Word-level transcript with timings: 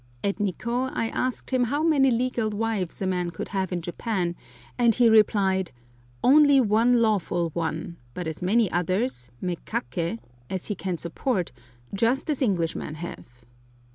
At 0.23 0.37
Nikkô 0.37 0.89
I 0.95 1.09
asked 1.09 1.51
him 1.51 1.65
how 1.65 1.83
many 1.83 2.09
legal 2.09 2.49
wives 2.49 3.03
a 3.03 3.05
man 3.05 3.29
could 3.29 3.49
have 3.49 3.71
in 3.71 3.83
Japan, 3.83 4.35
and 4.75 4.95
he 4.95 5.07
replied, 5.11 5.71
"Only 6.23 6.59
one 6.59 6.99
lawful 7.03 7.51
one, 7.53 7.97
but 8.15 8.25
as 8.25 8.41
many 8.41 8.71
others 8.71 9.29
(mekaké) 9.43 10.17
as 10.49 10.65
he 10.65 10.73
can 10.73 10.97
support, 10.97 11.51
just 11.93 12.31
as 12.31 12.41
Englishmen 12.41 12.95
have." 12.95 13.45